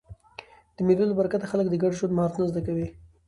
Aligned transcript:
د 0.75 0.77
مېلو 0.87 1.05
له 1.09 1.13
برکته 1.19 1.45
خلک 1.51 1.67
د 1.69 1.75
ګډ 1.83 1.91
ژوند 1.99 2.15
مهارتونه 2.17 2.45
زده 2.51 2.61
کوي. 2.67 2.87